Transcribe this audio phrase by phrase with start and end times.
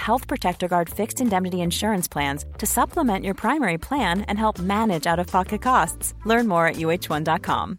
[0.00, 5.06] Health Protector Guard fixed indemnity insurance plans to supplement your primary plan and help manage
[5.06, 6.14] out of pocket costs.
[6.24, 7.78] Learn more at uh1.com.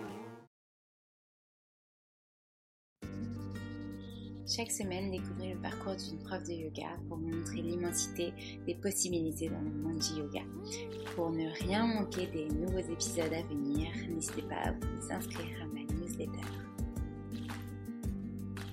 [4.53, 8.33] Chaque semaine, découvrez le parcours d'une prof de yoga pour vous montrer l'immensité
[8.67, 10.41] des possibilités dans le monde du yoga.
[11.15, 15.67] Pour ne rien manquer des nouveaux épisodes à venir, n'hésitez pas à vous inscrire à
[15.67, 16.47] ma newsletter.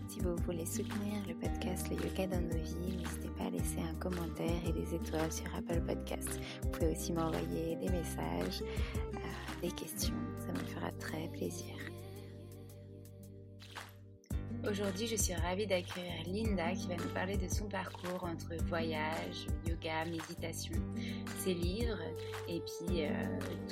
[0.09, 3.79] Si vous voulez soutenir le podcast Le Yoga dans nos vies, n'hésitez pas à laisser
[3.79, 6.41] un commentaire et des étoiles sur Apple Podcasts.
[6.65, 8.63] Vous pouvez aussi m'envoyer des messages,
[9.15, 11.77] euh, des questions, ça me fera très plaisir.
[14.67, 19.47] Aujourd'hui, je suis ravie d'accueillir Linda qui va nous parler de son parcours entre voyage,
[19.69, 20.75] yoga, méditation,
[21.39, 22.01] ses livres
[22.49, 23.11] et puis euh,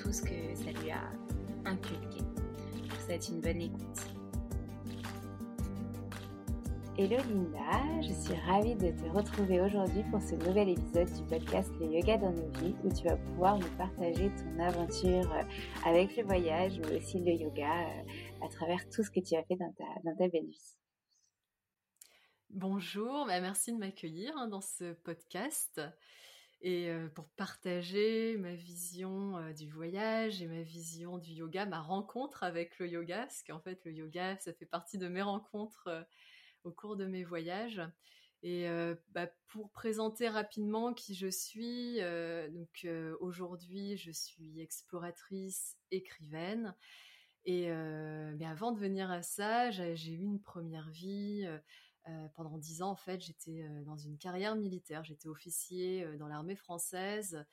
[0.00, 1.10] tout ce que ça lui a
[1.64, 2.20] inculqué.
[2.84, 4.15] Je vous souhaite une bonne écoute.
[6.98, 11.70] Hello Linda, je suis ravie de te retrouver aujourd'hui pour ce nouvel épisode du podcast
[11.78, 15.30] Le Yoga dans nos vies où tu vas pouvoir nous partager ton aventure
[15.84, 17.70] avec le voyage mais aussi le yoga
[18.42, 20.76] à travers tout ce que tu as fait dans ta, dans ta belle vie.
[22.48, 25.82] Bonjour, bah merci de m'accueillir hein, dans ce podcast
[26.62, 31.80] et euh, pour partager ma vision euh, du voyage et ma vision du yoga, ma
[31.80, 35.88] rencontre avec le yoga, parce qu'en fait le yoga, ça fait partie de mes rencontres
[35.88, 36.02] euh,
[36.66, 37.80] au cours de mes voyages.
[38.42, 38.68] Et
[39.12, 41.98] bah, pour présenter rapidement qui je suis,
[42.52, 42.86] donc
[43.18, 46.74] aujourd'hui je suis exploratrice, écrivaine.
[47.44, 51.48] Et mais avant de venir à ça, j'ai eu une première vie.
[52.08, 55.02] Euh, pendant dix ans, en fait, j'étais euh, dans une carrière militaire.
[55.02, 57.44] J'étais officier euh, dans l'armée française,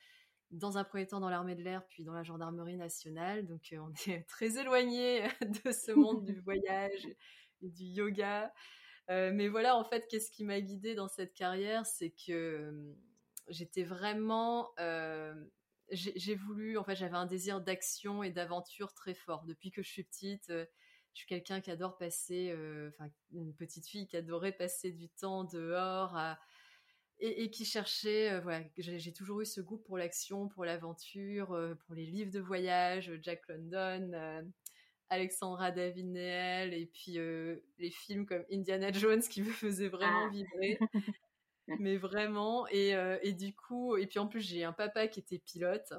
[0.52, 3.46] dans un premier temps dans l'armée de l'air, puis dans la gendarmerie nationale.
[3.46, 5.22] Donc, on est très éloigné
[5.64, 7.08] de ce monde du voyage
[7.62, 8.52] et du yoga.
[9.08, 12.72] Mais voilà, en fait, qu'est-ce qui m'a guidée dans cette carrière C'est que
[13.48, 14.70] j'étais vraiment
[15.90, 19.44] j'ai voulu, en fait, j'avais un désir d'action et d'aventure très fort.
[19.44, 20.50] Depuis que je suis petite,
[21.14, 25.08] je suis quelqu'un qui adore passer, euh, enfin une petite fille qui adorait passer du
[25.08, 26.18] temps dehors
[27.20, 31.76] et, qui cherchait, euh, voilà, j'ai toujours eu ce goût pour l'action, pour l'aventure, euh,
[31.86, 34.44] pour les livres de voyage, Jack London,
[35.10, 37.18] Alexandra David et puis
[37.78, 40.30] les films comme Indiana Jones qui me faisaient vraiment ah.
[40.30, 40.78] vibrer.
[41.78, 42.90] mais vraiment et,
[43.22, 45.94] et du coup et puis en plus j'ai un papa qui était pilote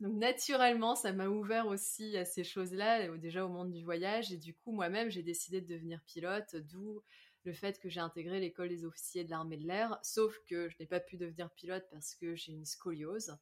[0.00, 4.30] donc naturellement, ça m'a ouvert aussi à ces choses-là, déjà au monde du voyage.
[4.30, 7.02] Et du coup, moi-même, j'ai décidé de devenir pilote, d'où
[7.44, 9.98] le fait que j'ai intégré l'école des officiers de l'armée de l'air.
[10.02, 13.38] Sauf que je n'ai pas pu devenir pilote parce que j'ai une scoliose.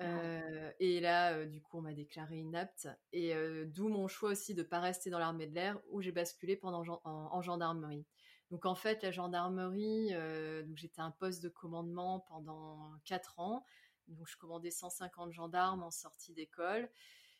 [0.00, 2.88] Euh, et là, euh, du coup, on m'a déclaré inapte.
[3.12, 6.12] Et euh, d'où mon choix aussi de pas rester dans l'armée de l'air, où j'ai
[6.12, 8.06] basculé pendant en, gendarmerie.
[8.50, 10.12] Donc en fait, la gendarmerie,
[10.74, 13.64] j'étais un poste de commandement pendant 4 ans.
[14.08, 16.90] Donc, je commandais 150 gendarmes en sortie d'école.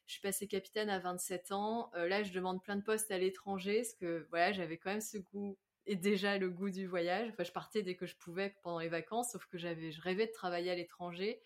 [0.06, 1.90] Je suis passée capitaine à 27 ans.
[1.94, 5.18] Là, je demande plein de postes à l'étranger parce que voilà, j'avais quand même ce
[5.18, 7.28] goût et déjà le goût du voyage.
[7.30, 10.26] Enfin, je partais dès que je pouvais pendant les vacances, sauf que j'avais, je rêvais
[10.26, 11.42] de travailler à l'étranger.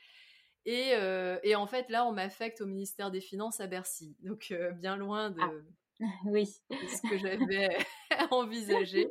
[0.67, 0.95] Et,
[1.45, 4.17] et, en fait, là, on m'affecte au ministère des Finances à Bercy.
[4.21, 5.51] Donc, bien loin de, ah.
[6.27, 6.47] oui.
[6.47, 7.79] ce que j'avais
[8.31, 9.11] envisagé.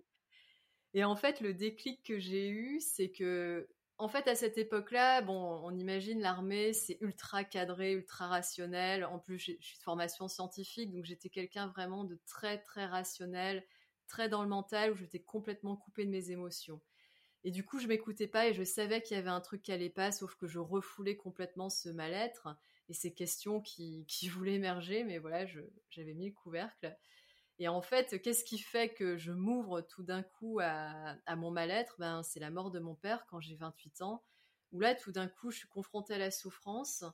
[0.93, 3.67] Et en fait, le déclic que j'ai eu, c'est que,
[3.97, 9.03] en fait, à cette époque-là, bon, on imagine l'armée, c'est ultra cadré, ultra rationnel.
[9.05, 13.65] En plus, je suis de formation scientifique, donc j'étais quelqu'un vraiment de très, très rationnel,
[14.07, 16.81] très dans le mental, où j'étais complètement coupée de mes émotions.
[17.45, 19.71] Et du coup, je m'écoutais pas et je savais qu'il y avait un truc qui
[19.71, 22.49] allait pas, sauf que je refoulais complètement ce mal-être
[22.89, 25.45] et ces questions qui, qui voulaient émerger, mais voilà,
[25.91, 26.97] j'avais mis le couvercle.
[27.59, 31.95] Et en fait, qu'est-ce qui fait que je m'ouvre tout d'un coup à, mon mal-être?
[31.99, 34.23] Ben, C'est la mort de mon père quand j'ai 28 ans,
[34.71, 37.05] où là, tout d'un coup, je suis confrontée à la souffrance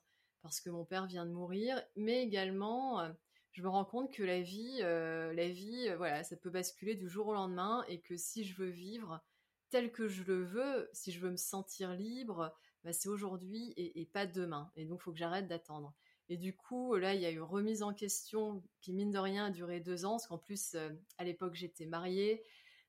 [0.42, 3.12] parce que mon père vient de mourir, mais également, euh,
[3.52, 6.96] je me rends compte que la vie, euh, la vie, euh, voilà, ça peut basculer
[6.96, 9.22] du jour au lendemain et que si je veux vivre
[9.72, 12.54] tel que je le veux, si je veux me sentir libre,
[12.84, 14.72] ben, c'est aujourd'hui et, pas demain.
[14.76, 15.96] Et donc, il faut que j'arrête d'attendre.
[16.30, 19.46] Et du coup, là, il y a eu remise en question qui, mine de rien,
[19.46, 22.44] a duré deux ans, parce qu'en plus, euh, à l'époque, j'étais mariée.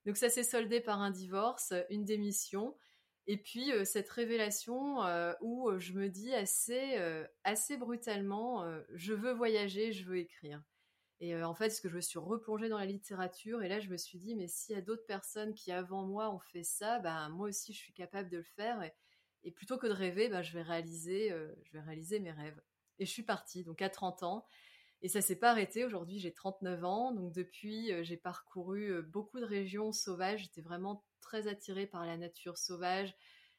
[0.05, 2.75] Donc ça s'est soldé par un divorce, une démission,
[3.25, 6.97] et puis euh, cette révélation euh, où je me dis assez,
[7.43, 10.61] assez brutalement, je veux voyager, je veux écrire.
[11.19, 13.89] Et en fait, ce que je me suis replongée dans la littérature, et là, je
[13.89, 16.99] me suis dit, mais s'il y a d'autres personnes qui, avant moi, ont fait ça,
[16.99, 18.81] bah, moi aussi, je suis capable de le faire.
[19.43, 21.29] Et, plutôt que de rêver, bah, je, vais réaliser,
[21.63, 22.59] je vais réaliser mes rêves.
[22.99, 24.45] Et je suis partie, donc à 30 ans.
[25.03, 25.83] Et ça s'est pas arrêté.
[25.83, 27.11] Aujourd'hui, j'ai 39 ans.
[27.11, 30.43] Donc depuis, euh, j'ai parcouru euh, beaucoup de régions sauvages.
[30.43, 33.13] J'étais vraiment très attirée par la nature sauvage.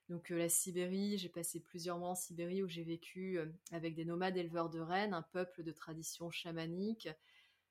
[0.08, 3.38] Donc euh, la Sibérie, j'ai passé plusieurs mois en Sibérie où j'ai vécu
[3.72, 7.08] avec des nomades éleveurs de rennes, un peuple de tradition chamanique.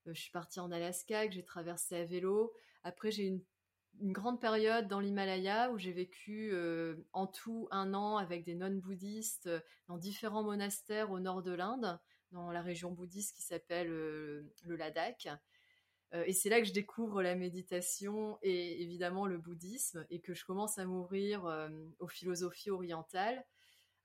[0.08, 2.54] Je suis partie en Alaska, que j'ai traversé à vélo.
[2.84, 3.42] Après, j'ai une
[4.00, 8.56] une grande période dans l'Himalaya où j'ai vécu euh, en tout un an avec des
[8.56, 12.00] nonnes bouddhistes euh, dans différents monastères au nord de l'Inde,
[12.32, 15.28] dans la région bouddhiste qui s'appelle euh, le Ladakh.
[16.14, 20.46] et c'est là que je découvre la méditation et évidemment le bouddhisme et que je
[20.46, 21.46] commence à m'ouvrir
[22.00, 23.44] aux philosophies orientales.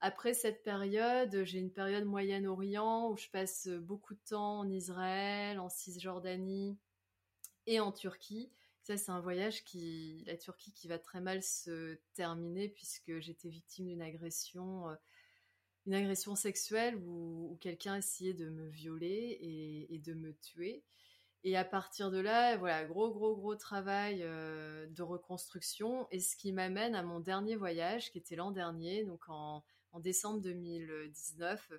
[0.01, 5.59] Après cette période, j'ai une période Moyen-Orient où je passe beaucoup de temps en Israël,
[5.59, 6.77] en Cisjordanie
[7.67, 8.51] et en Turquie
[8.89, 13.49] ça, c'est un voyage qui, la Turquie, qui va très mal se terminer puisque j'étais
[13.49, 14.95] victime d'une agression, euh,
[15.85, 19.37] une agression sexuelle où, quelqu'un essayait de me violer
[19.91, 20.83] et, de me tuer.
[21.43, 26.07] Et à partir de là, voilà, gros, gros, gros travail euh, de reconstruction.
[26.09, 29.99] Et ce qui m'amène à mon dernier voyage, qui était l'an dernier, donc en, en
[29.99, 31.71] décembre 2019.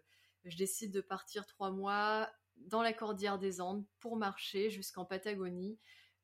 [0.44, 5.78] Je décide de partir trois mois dans la Cordillère des Andes pour marcher jusqu'en Patagonie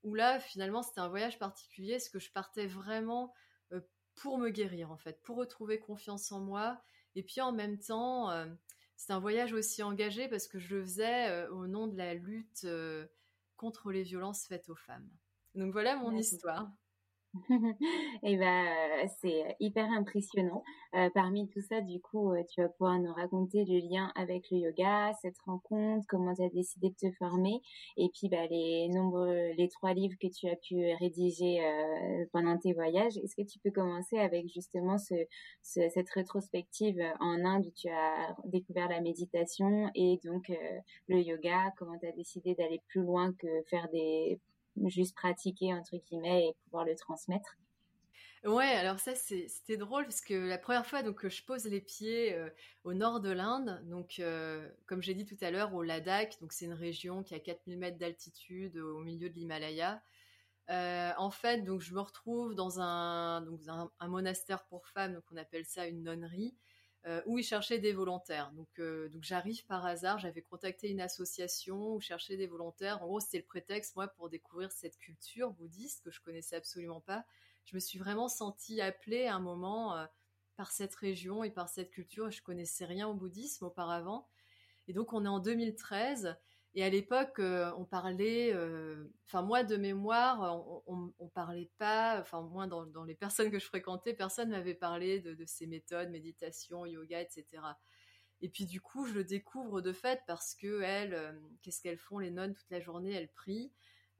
[0.06, 3.34] où là, finalement, c'était un voyage particulier, parce que je partais vraiment
[3.72, 3.80] euh,
[4.14, 6.80] pour me guérir, en fait, pour retrouver confiance en moi.
[7.16, 8.46] Et puis en même temps, euh,
[8.96, 12.14] c'était un voyage aussi engagé parce que je le faisais euh, au nom de la
[12.14, 12.66] lutte
[13.56, 15.10] contre les violences faites aux femmes.
[15.56, 16.70] Donc voilà mon histoire.
[17.50, 20.62] Et eh ben, euh, c'est hyper impressionnant.
[20.94, 24.50] Euh, parmi tout ça, du coup, euh, tu vas pouvoir nous raconter le lien avec
[24.50, 27.60] le yoga, cette rencontre, comment tu as décidé de te former,
[27.96, 31.60] et puis bah, les nombreux, les trois livres que tu as pu rédiger
[32.32, 33.16] pendant tes voyages.
[33.18, 35.14] Est-ce que tu peux commencer avec justement ce,
[35.62, 40.50] cette rétrospective en Inde où tu as découvert la méditation et donc
[41.08, 44.40] le yoga, comment tu as décidé d'aller plus loin que faire des
[44.84, 47.56] juste pratiquer entre guillemets et pouvoir le transmettre.
[48.44, 52.32] Ouais, alors ça c'était drôle parce que la première fois donc je pose les pieds
[52.34, 52.48] euh,
[52.84, 56.52] au nord de l'Inde, donc euh, comme j'ai dit tout à l'heure au Ladakh, donc
[56.52, 60.00] c'est une région qui a 4000 mètres d'altitude au milieu de l'Himalaya.
[60.70, 65.24] Euh, en fait, donc je me retrouve dans un donc un, monastère pour femmes, donc
[65.32, 66.54] on appelle ça une nonnerie,
[67.06, 68.50] euh, où ils cherchaient des volontaires.
[68.52, 73.00] Donc, euh, donc j'arrive par hasard, j'avais contacté une association où cherchait des volontaires.
[73.00, 77.00] En gros, c'était le prétexte, moi, pour découvrir cette culture bouddhiste que je connaissais absolument
[77.00, 77.24] pas.
[77.64, 80.06] Je me suis vraiment sentie appelée à un moment euh,
[80.56, 82.28] par cette région et par cette culture.
[82.32, 84.26] Je connaissais rien au bouddhisme auparavant.
[84.88, 86.36] Et donc, on est en 2013
[86.76, 92.20] et à l'époque, euh, on parlait, euh, enfin moi de mémoire, on, on, parlait pas,
[92.20, 96.84] enfin moi dans, les personnes que je fréquentais, personne m'avait parlé de, ces méthodes, méditation,
[96.84, 97.46] yoga, etc.
[98.42, 101.96] Et puis du coup, je le découvre de fait parce que elles, euh, qu'est-ce qu'elles
[101.96, 103.72] font les nonnes toute la journée Elles prient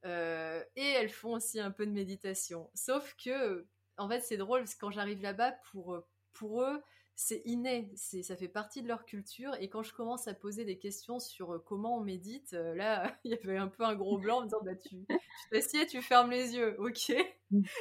[0.03, 2.71] et elles font aussi un peu de méditation.
[2.73, 6.81] Sauf que, en fait, c'est drôle parce que quand j'arrive là-bas, pour pour eux,
[7.19, 9.51] c'est inné, c'est, ça fait partie de leur culture.
[9.59, 13.11] Et quand je commence à poser des questions sur euh, comment on médite, euh, là,
[13.25, 15.17] il y avait un peu un gros blanc en me disant, bah, tu, tu
[15.51, 16.77] t'assieds, tu fermes les yeux.
[16.79, 17.11] Ok.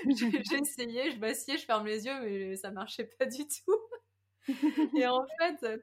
[0.08, 3.78] j'ai essayé, je m'assieds, je ferme les yeux, mais ça marchait pas du tout.
[4.96, 5.82] et en fait,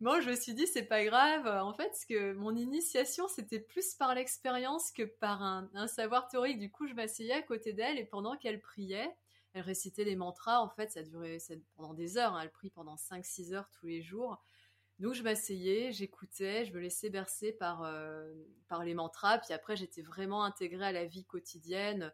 [0.00, 1.46] moi, je me suis dit, c'est pas grave.
[1.46, 6.58] En fait, ce que mon initiation, c'était plus par l'expérience que par un, savoir théorique.
[6.58, 9.14] Du coup, je m'asseyais à côté d'elle et pendant qu'elle priait,
[9.54, 10.60] elle récitait les mantras.
[10.60, 11.38] En fait, ça durait
[11.74, 12.34] pendant des heures.
[12.34, 12.42] Hein.
[12.42, 14.42] Elle prie pendant 5-6 heures tous les jours.
[14.98, 18.32] Donc, je m'asseyais, j'écoutais, je me laissais bercer par, euh,
[18.68, 19.38] par les mantras.
[19.38, 22.12] Puis après, j'étais vraiment intégrée à la vie quotidienne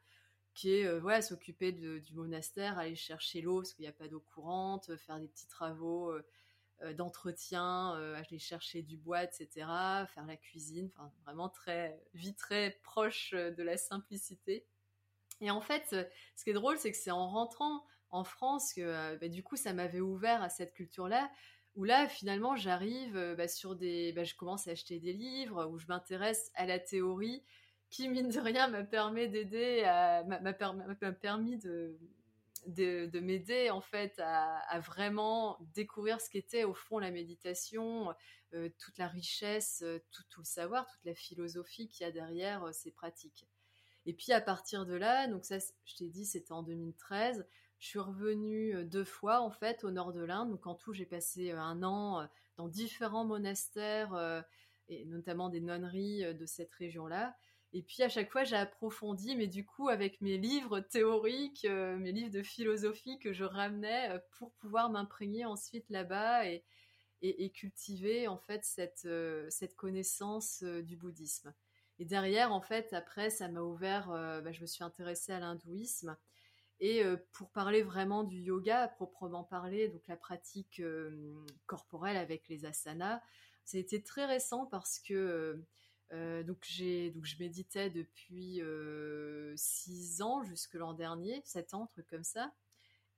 [0.55, 4.21] qui est euh, s'occuper du monastère, aller chercher l'eau parce qu'il n'y a pas d'eau
[4.21, 9.49] courante, faire des petits travaux euh, d'entretien, aller chercher du bois, etc.,
[10.07, 14.65] faire la cuisine, enfin vraiment très vie très proche de la simplicité.
[15.41, 15.95] Et en fait,
[16.37, 19.57] ce qui est drôle, c'est que c'est en rentrant en France que bah, du coup
[19.57, 21.31] ça m'avait ouvert à cette culture-là
[21.77, 25.79] où là finalement j'arrive bah, sur des bah, je commence à acheter des livres où
[25.79, 27.45] je m'intéresse à la théorie
[27.91, 29.83] qui, mine de rien, m'a permis d'aider,
[30.27, 31.99] m'a permis de,
[32.67, 38.15] de, m'aider en fait à, vraiment découvrir ce qu'était au fond la méditation,
[38.55, 42.65] euh, toute la richesse, euh, tout, le savoir, toute la philosophie qu'il y a derrière
[42.65, 43.47] euh, ces pratiques.
[44.09, 47.47] Et puis à partir de là, donc ça, je t'ai dit, c'était en 2013.
[47.79, 50.51] Je suis revenue deux fois en fait au nord de l'Inde.
[50.51, 54.45] Donc en tout, j'ai passé un an dans différents monastères
[54.89, 57.37] et notamment des nonneries de cette région-là.
[57.73, 61.97] Et puis à chaque fois, j'ai approfondi, mais du coup, avec mes livres théoriques, euh,
[61.97, 66.65] mes livres de philosophie que je ramenais euh, pour pouvoir m'imprégner ensuite là-bas et,
[67.53, 68.65] cultiver en fait
[69.05, 71.53] euh, cette connaissance du bouddhisme.
[71.99, 76.17] Et derrière, en fait, après, ça m'a ouvert, bah, je me suis intéressée à l'hindouisme.
[76.81, 77.03] Et
[77.33, 80.81] pour parler vraiment du yoga, à proprement parler, donc la pratique
[81.67, 83.21] corporelle avec les asanas,
[83.65, 85.61] c'était très récent parce que
[86.13, 91.87] euh, donc j'ai donc je méditais depuis euh, six ans jusque l'an dernier, sept ans,
[91.87, 92.53] truc comme ça.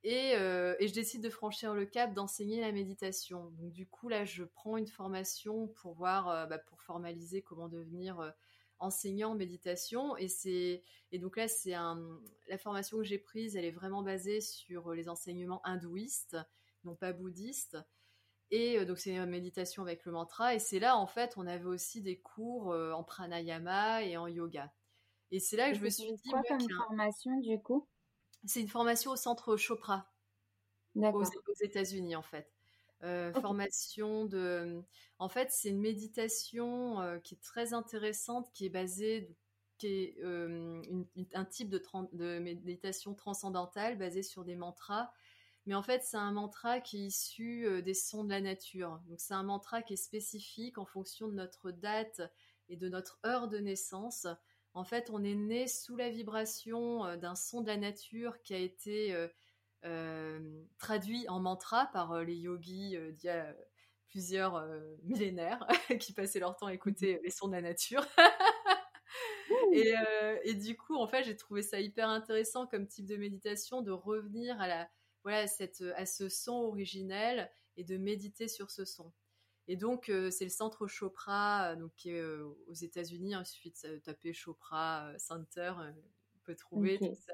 [0.03, 3.51] Et, euh, et, je décide de franchir le cap d'enseigner la méditation.
[3.51, 8.33] Donc du coup là, je prends une formation pour voir, bah, pour formaliser comment devenir
[8.81, 10.17] enseignant en méditation.
[10.17, 11.99] Et c'est et donc là c'est un
[12.47, 16.37] la formation que j'ai prise, elle est vraiment basée sur les enseignements hindouistes,
[16.83, 17.77] non pas bouddhistes.
[18.51, 20.53] Et euh, donc c'est une méditation avec le mantra.
[20.53, 24.27] Et c'est là, en fait, on avait aussi des cours euh, en pranayama et en
[24.27, 24.71] yoga.
[25.31, 26.29] Et c'est là que je me suis dit...
[26.29, 27.87] quoi comme formation, du coup?
[28.45, 30.11] C'est une formation au centre Chopra,
[30.95, 32.51] aux, aux États-Unis, en fait.
[33.03, 34.83] Euh, formation de...
[35.17, 39.29] En fait, c'est une méditation qui est très intéressante, qui est basée...
[39.77, 41.81] qui est un type de,
[42.13, 45.11] de méditation transcendantale basée sur des mantras
[45.65, 48.99] mais en fait, c'est un mantra qui est issu euh, des sons de la nature.
[49.07, 52.21] Donc, c'est un mantra qui est spécifique en fonction de notre date
[52.69, 54.25] et de notre heure de naissance.
[54.73, 58.53] En fait, on est né sous la vibration euh, d'un son de la nature qui
[58.53, 59.27] a été euh,
[60.77, 63.55] traduit en mantra par les yogis d'il y a
[64.07, 64.63] plusieurs
[65.03, 65.65] millénaires
[65.99, 68.05] qui passaient leur temps à écouter les sons de la nature.
[69.73, 69.93] et,
[70.43, 73.91] et, du coup, en fait, j'ai trouvé ça hyper intéressant comme type de méditation de
[73.91, 74.89] revenir à la,
[75.23, 79.11] voilà, cette, à ce son originel et de méditer sur ce son.
[79.67, 83.33] Et donc, euh, c'est le centre Chopra, euh, donc, qui est euh, aux États-Unis.
[83.33, 85.73] Hein, il suffit de taper Chopra Center,
[86.35, 87.33] on peut trouver tout ça.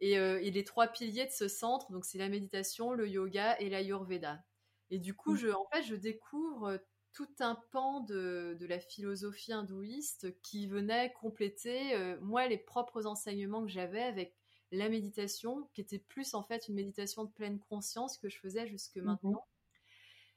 [0.00, 4.44] Et, les trois piliers de ce centre, donc c'est la méditation, le yoga et l'ayurveda.
[4.90, 5.38] Et du coup, mmh.
[5.38, 6.80] je, en fait, je découvre
[7.12, 13.64] tout un pan de, de, la philosophie hindouiste qui venait compléter, moi, les propres enseignements
[13.64, 14.36] que j'avais avec
[14.70, 18.66] la méditation, qui était plus en fait une méditation de pleine conscience que je faisais
[18.66, 19.04] jusque mhm.
[19.04, 19.46] maintenant.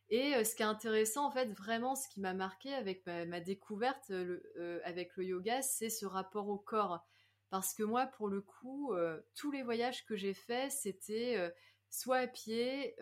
[0.10, 3.40] Et euh, ce qui est intéressant, en fait, vraiment, ce qui m'a marqué avec ma,
[3.40, 7.06] découverte euh, avec le yoga, c'est ce rapport au corps.
[7.52, 11.54] Parce que moi, pour le coup, euh, tous les voyages que j'ai faits, c'était
[11.90, 12.96] soit à pied,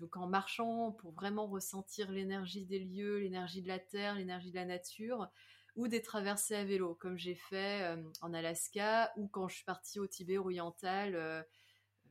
[0.00, 4.56] donc en marchant pour vraiment ressentir l'énergie des lieux, l'énergie de la terre, l'énergie de
[4.56, 5.30] la nature,
[5.76, 9.64] ou des traversées à vélo, comme j'ai fait euh, en Alaska ou quand je suis
[9.64, 11.42] partie au Tibet oriental, euh,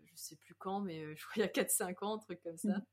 [0.04, 2.42] je sais plus quand, mais euh, je crois il y a 4-5 ans, un truc
[2.44, 2.78] comme ça.
[2.78, 2.86] Mmh.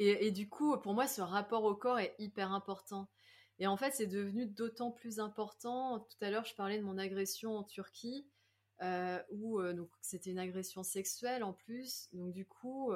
[0.00, 3.08] Et, du coup, pour moi, ce rapport au corps est hyper important.
[3.58, 6.00] Et en fait, c'est devenu d'autant plus important.
[6.00, 8.26] Tout à l'heure, je parlais de mon agression en Turquie,
[9.30, 12.08] où donc c'était une agression sexuelle en plus.
[12.12, 12.92] Donc du coup,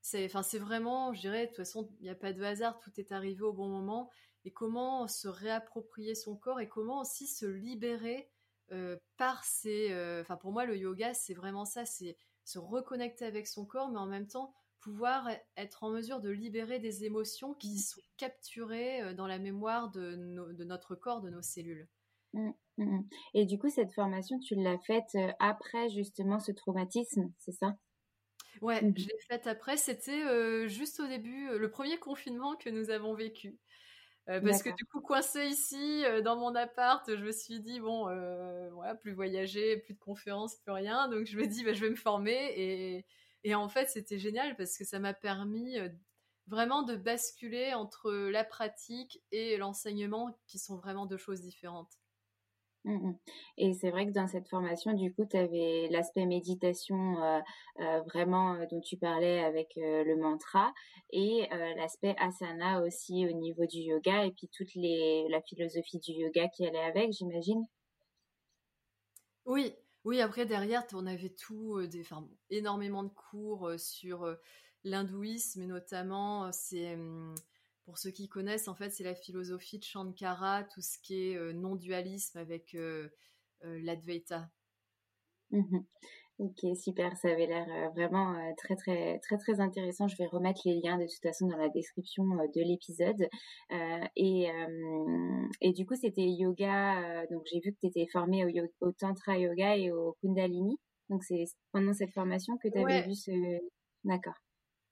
[0.00, 2.78] c'est, enfin, c'est vraiment, je dirais, de toute façon, il n'y a pas de hasard,
[2.80, 4.10] tout est arrivé au bon moment
[4.44, 8.28] et comment se réapproprier son corps et comment aussi se libérer
[8.72, 9.42] euh, par.
[9.66, 13.88] Euh, enfin, pour moi, le yoga, c'est vraiment ça, c'est se reconnecter avec son corps,
[13.90, 14.52] mais en même temps
[14.84, 17.78] pouvoir être en mesure de libérer des émotions qui mmh.
[17.78, 20.14] sont capturées euh, dans la mémoire de,
[20.52, 21.88] de notre corps, de nos cellules.
[22.34, 23.00] Mmh, mmh,
[23.32, 27.76] et du coup, cette formation, tu l'as faite après justement ce traumatisme, c'est ça?
[28.60, 29.78] Ouais, mmh je l'ai faite après.
[29.78, 33.58] C'était juste au début, le premier confinement que nous avons vécu.
[34.26, 38.04] parce que du coup, coincé ici, dans mon appart, je me suis dit, bon,
[38.74, 41.08] voilà, plus voyager, plus de conférences, plus rien.
[41.08, 42.52] Donc je me dis, bah, je vais me former.
[42.56, 43.06] Et,
[43.44, 45.76] et en fait, c'était génial parce que ça m'a permis
[46.46, 51.92] vraiment de basculer entre la pratique et l'enseignement, qui sont vraiment deux choses différentes.
[52.84, 53.12] Mmh
[53.56, 57.40] et c'est vrai que dans cette formation, du coup, tu avais l'aspect méditation euh,
[57.80, 60.72] euh, vraiment euh, dont tu parlais avec le mantra
[61.10, 66.12] et l'aspect asana aussi au niveau du yoga et puis toute les, la philosophie du
[66.12, 67.64] yoga qui allait avec, j'imagine?
[69.46, 69.74] Oui,
[70.04, 70.20] oui.
[70.20, 74.36] Après derrière, on avait tout, des, enfin, énormément de cours sur
[74.84, 76.50] l'hindouisme et notamment
[77.84, 81.36] pour ceux qui connaissent, en fait, c'est la philosophie de Shankara, tout ce qui est
[81.36, 83.08] euh, non-dualisme avec euh,
[83.64, 84.50] euh, l'Advaita.
[85.50, 85.78] Mmh
[86.38, 90.08] ok, super, ça avait l'air vraiment très très très très intéressant.
[90.08, 93.28] Je vais remettre les liens de toute façon dans la description de l'épisode.
[94.16, 94.48] et,
[95.60, 97.26] et du coup, c'était yoga.
[97.30, 100.78] donc j'ai vu que tu étais formée au, au, Tantra Yoga et au Kundalini.
[101.08, 103.30] Donc c'est pendant cette formation que tu avais vu ce...
[104.04, 104.34] D'accord.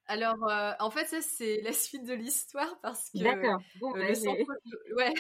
[0.07, 3.23] Alors, euh, en fait, ça, c'est la suite de l'histoire parce que.
[3.23, 3.61] D'accord.
[3.81, 4.15] Bon, euh,
[4.97, 5.15] Ouais.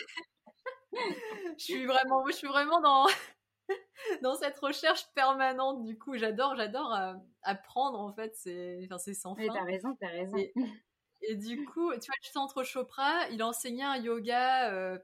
[1.59, 3.07] je suis vraiment, je suis vraiment dans
[4.23, 5.85] dans cette recherche permanente.
[5.85, 8.00] Du coup, j'adore, j'adore euh, apprendre.
[8.00, 9.47] En fait, c'est, enfin, c'est sans fin.
[9.47, 10.37] t'as raison, t'as raison.
[10.37, 10.54] Et,
[11.37, 14.99] du coup, tu vois, le centre Chopra, il enseignait un yoga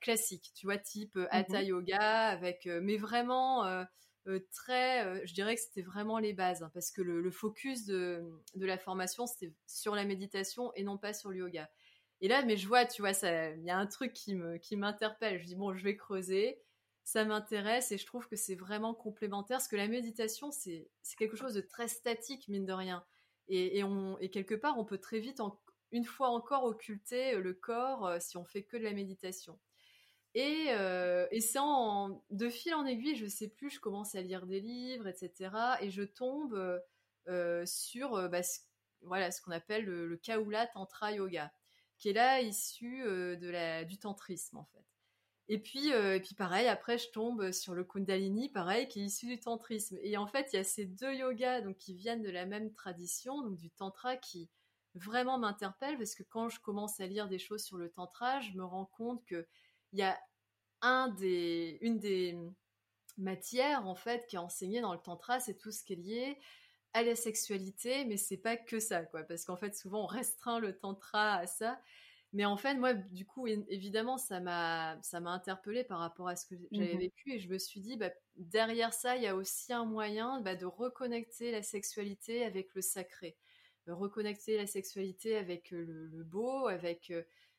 [0.00, 3.64] classique, tu vois, type Hatha Yoga, avec, mais vraiment
[4.28, 7.84] euh, très, euh, je dirais que c'était vraiment les bases, hein, parce que le, focus
[7.84, 8.24] de,
[8.56, 11.70] la formation, c'était sur la méditation et non pas sur le yoga.
[12.20, 14.76] Et là, mais je vois, tu vois, il y a un truc qui me, qui
[14.76, 15.38] m'interpelle.
[15.38, 16.58] Je dis bon, je vais creuser.
[17.06, 21.36] Ça m'intéresse et je trouve que c'est vraiment complémentaire, parce que la méditation, c'est, quelque
[21.36, 23.04] chose de très statique, mine de rien.
[23.48, 23.80] Et,
[24.32, 25.40] quelque part, on peut très vite,
[25.92, 29.56] une fois encore, occulter le corps euh, si on fait que de la méditation.
[30.36, 34.46] Euh, et, c'est en, de fil en aiguille, je sais plus, je commence à lire
[34.46, 35.50] des livres, etc.
[35.80, 36.82] Et je tombe
[37.28, 38.58] euh, sur bah, ce,
[39.02, 41.52] voilà, ce qu'on appelle le, Kaula Tantra Yoga,
[41.98, 44.84] qui est là issu euh, de du tantrisme en fait.
[45.48, 49.26] Et puis, et puis pareil, après je tombe sur le Kundalini, pareil, qui est issu
[49.26, 49.96] du tantrisme.
[50.02, 52.72] Et en fait, il y a ces deux yogas donc, qui viennent de la même
[52.72, 54.50] tradition, donc du tantra, qui
[54.96, 58.52] vraiment m'interpellent parce que quand je commence à lire des choses sur le tantra, je
[58.52, 59.46] me rends compte que
[59.92, 60.18] il y a
[60.82, 62.36] un des, une des
[63.18, 66.38] matières en fait qui est enseignée dans le tantra, c'est tout ce qui est lié
[66.92, 70.58] à la sexualité, mais c'est pas que ça, quoi, parce qu'en fait souvent on restreint
[70.58, 71.80] le tantra à ça.
[72.32, 76.36] Mais en fait, moi, du coup, évidemment, ça m'a, ça m'a interpellée par rapport à
[76.36, 79.26] ce que j'avais mmh vécu, et je me suis dit, bah, derrière ça, il y
[79.26, 83.36] a aussi un moyen bah, de reconnecter la sexualité avec le sacré,
[83.86, 87.12] de reconnecter la sexualité avec le, le beau, avec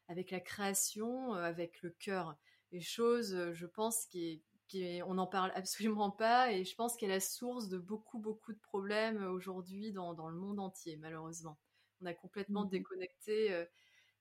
[0.08, 2.36] avec la création, euh, avec le cœur.
[2.72, 6.96] Les choses, euh, je pense, qui, qui on n'en parle absolument pas et je pense
[6.98, 10.98] qu'elle est la source de beaucoup, beaucoup de problèmes aujourd'hui dans, dans, le monde entier,
[10.98, 11.58] malheureusement.
[12.02, 13.66] On a complètement mmh déconnecté euh,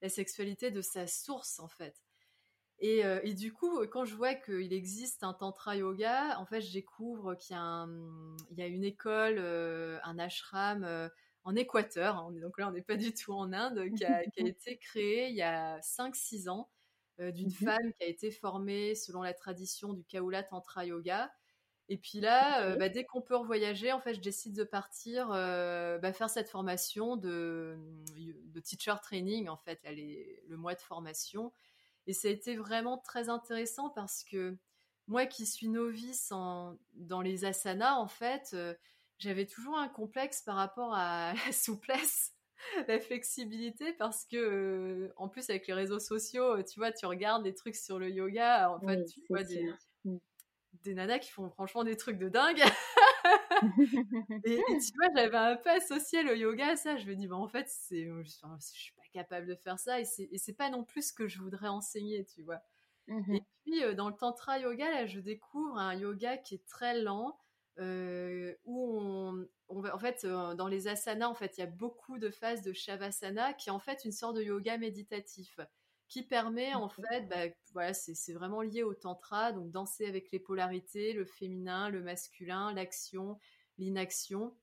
[0.03, 1.97] la sexualité de sa source, en fait.
[2.79, 6.73] Et, et, du coup, quand je vois qu'il existe un tantra yoga, en fait, je
[6.73, 11.11] découvre qu'il y, y, a une école, un ashram
[11.47, 14.79] en Équateur, hein, donc là on n'est pas du tout en Inde, qui a, été
[14.79, 16.69] créé il y a 5-6 ans
[17.21, 17.53] euh, d'une mhm.
[17.53, 21.33] femme qui a été formée selon la tradition du Kaula Tantra Yoga.
[21.89, 25.31] Et puis là, euh, bah, dès qu'on peut voyager, en fait, je décide de partir
[25.33, 27.79] euh, bah, faire cette formation de,
[28.47, 31.53] de, teacher training, en fait, le mois de formation.
[32.09, 34.57] Et ça a été vraiment très intéressant parce que
[35.07, 38.57] moi qui suis novice en, dans les asanas, en fait,
[39.19, 42.35] j'avais toujours un complexe par rapport à la souplesse,
[42.89, 47.07] la flexibilité, parce que euh, en plus avec les réseaux sociaux, euh, tu vois, tu
[47.07, 49.73] regardes des trucs sur le yoga, en fait, tu vois des,
[50.05, 50.17] mm.
[50.83, 52.63] Des, nanas qui font franchement des trucs de dingue.
[54.45, 56.97] et, tu vois, j'avais un peu associé le yoga à ça.
[56.97, 60.05] Je me dis, bah, en fait, c'est, je, suis pas capable de faire ça, et
[60.05, 62.61] c'est, et c'est pas non plus ce que je voudrais enseigner, tu vois.
[63.09, 66.67] Mmh et puis, euh, dans le tantra yoga, là, je découvre un yoga qui est
[66.67, 67.39] très lent,
[67.79, 72.19] euh, où on, en fait, euh, dans les asanas, en fait, il y a beaucoup
[72.19, 75.59] de phases de shavasana qui est en fait une sorte de yoga méditatif
[76.09, 80.39] qui permet en fait, bah, voilà, c'est vraiment lié au tantra, donc danser avec les
[80.39, 83.39] polarités, le féminin, le masculin, l'action,
[83.79, 84.57] l'inaction.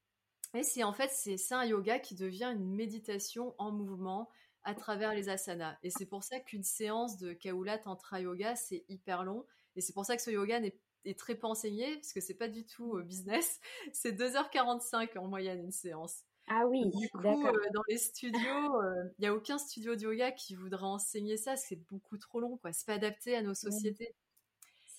[0.54, 4.30] Et c'est en fait c'est un yoga qui devient une méditation en mouvement
[4.64, 5.78] à travers les asanas.
[5.84, 9.46] Et c'est pour ça qu'une séance de Kaula Tantra Yoga c'est hyper long.
[9.76, 12.34] Et c'est pour ça que ce yoga n'est est très peu enseigné, parce que c'est
[12.34, 13.60] pas du tout business.
[13.94, 16.24] C'est 2h45 en moyenne une séance.
[16.48, 18.82] Ah oui, du coup, dans les studios,
[19.18, 22.58] il n'y a aucun studio de yoga qui voudrait enseigner ça, c'est beaucoup trop long,
[22.58, 22.74] quoi.
[22.74, 24.14] C'est pas adapté à nos sociétés.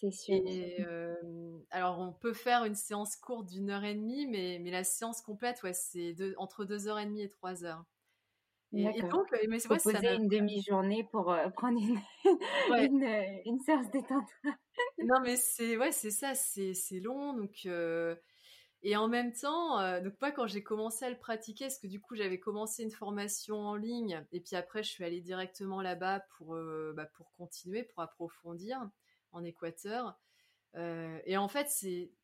[0.00, 0.42] C'est sûr.
[1.70, 5.20] alors, on peut faire une séance courte d'une heure et demie, mais, mais la séance
[5.20, 7.84] complète, ouais, c'est entre deux heures et demie et trois heures.
[8.76, 12.00] Et, donc, mais c'est poser une demi-journée pour prendre une,
[12.70, 13.04] une,
[13.46, 14.26] une, séance détente.
[14.98, 17.68] non, mais c'est ouais, c'est ça, c'est long, donc.
[18.86, 22.02] Et en même temps, donc moi quand j'ai commencé à le pratiquer, parce que du
[22.02, 26.20] coup j'avais commencé une formation en ligne, et puis après je suis allée directement là-bas
[26.36, 26.54] pour,
[26.94, 28.78] bah, pour continuer, pour approfondir
[29.32, 30.18] en Équateur.
[30.76, 31.68] et en fait,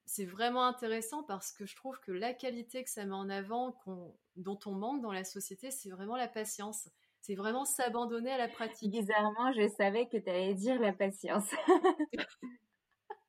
[0.05, 3.75] c'est vraiment intéressant parce que je trouve que la qualité que ça met en avant,
[4.37, 6.91] dont on manque dans la société, c'est vraiment la patience.
[7.23, 8.93] C'est vraiment s'abandonner à la pratique.
[8.93, 11.49] Bizarrement, je savais que tu allais dire la patience.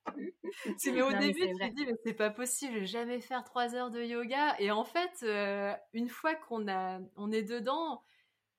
[0.86, 3.76] mais au début, tu te dis, mais c'est pas possible, je vais jamais faire trois
[3.76, 4.56] heures de yoga.
[4.60, 8.04] Et en fait, euh, une fois qu'on a, on est dedans,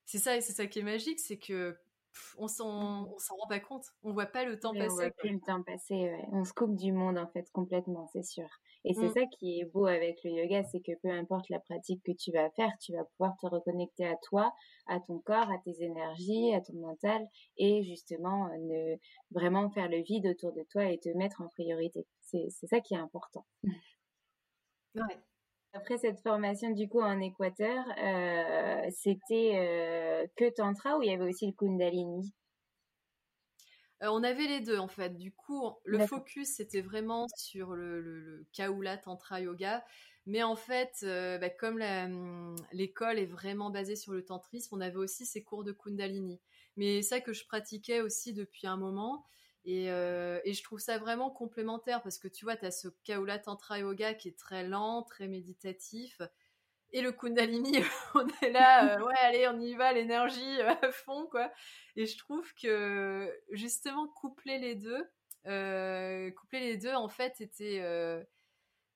[0.04, 1.76] c'est ça, c'est ça qui est magique, c'est que
[2.36, 3.86] on s'en, on s'en rend pas compte.
[4.02, 4.90] On voit pas le temps passer.
[4.90, 6.12] On voit plus le temps passer.
[6.30, 8.48] On se coupe du monde en fait complètement, c'est sûr.
[8.84, 9.14] Et c'est mmh.
[9.14, 12.32] ça qui est beau avec le yoga, c'est que peu importe la pratique que tu
[12.32, 14.52] vas faire, tu vas pouvoir te reconnecter à toi,
[14.86, 18.96] à ton corps, à tes énergies, à ton mental, et justement euh, ne
[19.30, 22.06] vraiment faire le vide autour de toi et te mettre en priorité.
[22.22, 23.46] C'est ça qui est important.
[24.94, 25.16] Ouais.
[25.72, 31.14] Après cette formation du coup en Équateur, euh, c'était euh, que tantra ou il y
[31.14, 32.30] avait aussi le kundalini?
[34.02, 35.16] Euh, on avait les deux en fait.
[35.16, 39.84] Du coup, le focus c'était vraiment sur le, le, Kaula Tantra Yoga.
[40.26, 44.80] Mais en fait, euh, bah, comme hum, l'école est vraiment basée sur le tantrisme, on
[44.80, 46.40] avait aussi ces cours de Kundalini.
[46.76, 49.24] Mais ça que je pratiquais aussi depuis un moment.
[49.64, 52.88] Et, euh, et je trouve ça vraiment complémentaire parce que tu vois, tu as ce
[53.04, 56.20] Kaula Tantra Yoga qui est très lent, très méditatif
[56.92, 57.72] et le Kundalini,
[58.14, 61.50] on est là, euh, ouais, allez, on y va, l'énergie euh, à fond, quoi.
[61.96, 65.10] Et je trouve que justement coupler les deux,
[65.46, 67.80] euh, coupler les deux, en fait, était,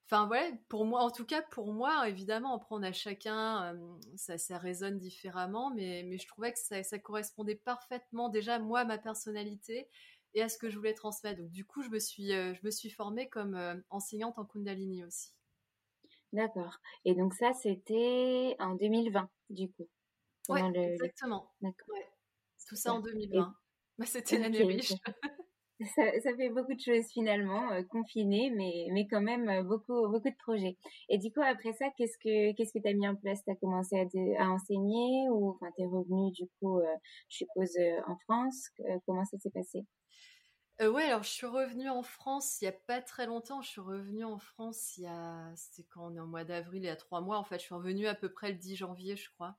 [0.06, 3.78] enfin ouais, pour moi, en tout cas pour moi, évidemment, après on a chacun,
[4.16, 8.98] ça, résonne différemment, mais, je trouvais que ça, ça correspondait parfaitement déjà moi à ma
[8.98, 9.88] personnalité
[10.34, 11.40] et à ce que je voulais transmettre.
[11.40, 15.35] Donc du coup, je me suis, je me suis formée comme enseignante en Kundalini aussi.
[16.36, 16.76] D'accord.
[17.06, 19.88] Et donc ça, c'était en 2020, du coup.
[20.50, 21.50] Oui, exactement.
[21.62, 21.96] D'accord.
[22.68, 23.54] Tout ça en 2020.
[23.98, 24.92] Bah, c'était l'année riche.
[25.94, 30.08] Ça, ça, fait beaucoup de choses finalement, euh, confiné, mais, mais quand même euh, beaucoup,
[30.08, 30.78] beaucoup de projets.
[31.10, 33.44] Et du coup, après ça, qu'est-ce que qu'est-ce que tu as mis en place?
[33.44, 34.04] Tu as commencé à,
[34.42, 36.96] à, enseigner ou enfin, tu es revenu du coup, euh,
[37.28, 38.70] je suppose, en France?
[39.04, 39.84] Comment ça s'est passé?
[40.82, 43.62] Euh, ouais, alors je suis revenue en France il y a pas très longtemps.
[43.62, 46.82] Je suis revenue en France il y a, c'était quand on est en mois d'avril,
[46.82, 47.58] il y a trois mois en fait.
[47.58, 49.56] Je suis revenue à peu près le 10 janvier, je crois.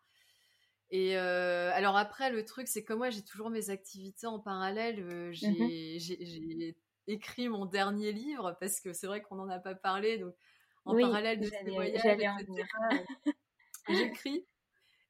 [0.89, 4.99] Et euh, alors après, le truc, c'est que moi, j'ai toujours mes activités en parallèle.
[4.99, 6.77] Euh, mmh j'ai,
[7.10, 10.17] écrit mon dernier livre parce que c'est vrai qu'on n'en a pas parlé.
[10.17, 10.36] Donc
[10.84, 12.01] en parallèle de ces voyages,
[13.89, 14.45] j'écris.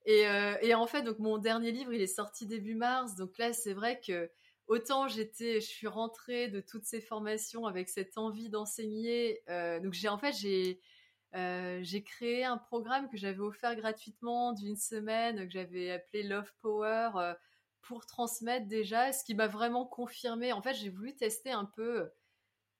[0.06, 0.26] Et,
[0.62, 3.16] et en fait, donc mon dernier livre, il est sorti début mars.
[3.16, 4.32] Donc là, c'est vrai que
[4.68, 9.42] autant j'étais, je suis rentrée de toutes ces formations avec cette envie d'enseigner.
[9.50, 10.82] Euh, donc j'ai en fait j'ai
[11.36, 16.52] euh, j'ai créé un programme que j'avais offert gratuitement d'une semaine que j'avais appelé Love
[16.62, 17.34] Power euh,
[17.82, 20.54] pour transmettre déjà, ce qui m'a vraiment confirmé.
[20.54, 22.10] En fait, j'ai voulu tester un peu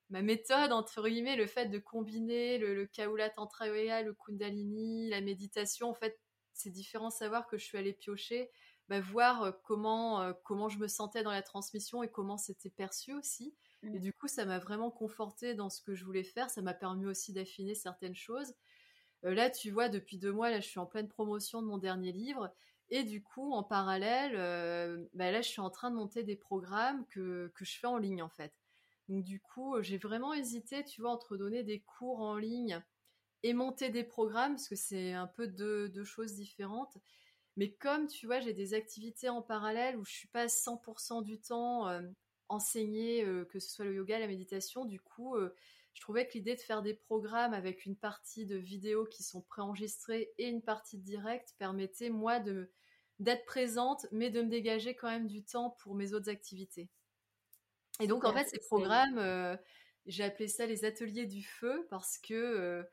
[0.10, 5.90] ma méthode entre guillemets, le fait de combiner le, Kaula Tantra le Kundalini, la méditation.
[5.90, 6.20] En fait,
[6.54, 8.50] c'est différents savoirs que je suis allée piocher
[8.90, 13.54] bah, voir comment, comment je me sentais dans la transmission et comment c'était perçu aussi.
[13.84, 13.96] Mmh.
[13.96, 16.50] Et du coup, ça m'a vraiment conforté dans ce que je voulais faire.
[16.50, 18.54] Ça m'a permis aussi d'affiner certaines choses.
[19.24, 22.12] là, tu vois, depuis deux mois, là, je suis en pleine promotion de mon dernier
[22.12, 22.52] livre.
[22.90, 24.34] Et du coup, en parallèle,
[25.14, 27.98] bah, là, je suis en train de monter des programmes que, que je fais en
[27.98, 28.54] ligne, en fait.
[29.10, 32.82] Donc, du coup, j'ai vraiment hésité, tu vois, entre donner des cours en ligne
[33.44, 36.98] et monter des programmes, parce que c'est un peu deux, deux choses différentes.
[37.58, 41.40] Mais comme tu vois, j'ai des activités en parallèle où je suis pas 100% du
[41.40, 42.02] temps euh,
[42.50, 45.54] enseignée, euh, que ce soit le yoga, la méditation, du coup, euh,
[45.96, 49.42] je trouvais que l'idée de faire des programmes avec une partie de vidéos qui sont
[49.42, 52.72] préenregistrées et une partie de direct permettait moi de
[53.20, 56.88] d'être présente, mais de me dégager quand même du temps pour mes autres activités.
[58.00, 59.58] Et donc en fait, ces programmes,
[60.06, 62.86] j'ai appelé ça les ateliers du feu parce que